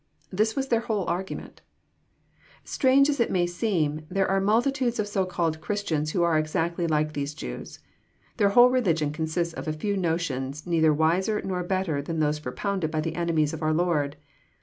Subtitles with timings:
[0.31, 1.61] This was their whole argument!
[2.63, 6.87] Strange as it may seem, there are multitudes of so called Christians who are exactly
[6.87, 7.77] like these Jews.
[8.37, 12.89] Their whole religion consist of a few notions neither wiser nor better than those propounded
[12.89, 14.15] by the enemies of our Lord.